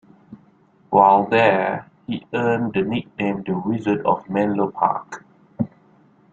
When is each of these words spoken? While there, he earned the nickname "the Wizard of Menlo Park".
While 0.89 1.27
there, 1.27 1.85
he 2.07 2.25
earned 2.33 2.73
the 2.73 2.81
nickname 2.81 3.43
"the 3.43 3.51
Wizard 3.53 4.03
of 4.03 4.27
Menlo 4.27 4.71
Park". 4.71 5.23